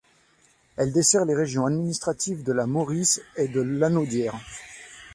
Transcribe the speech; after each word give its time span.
Elle 0.77 0.91
dessert 0.93 1.25
les 1.25 1.35
régions 1.35 1.67
administratives 1.67 2.41
de 2.43 2.51
la 2.51 2.65
Mauricie 2.65 3.21
et 3.35 3.47
de 3.47 3.61
Lanaudière. 3.61 4.33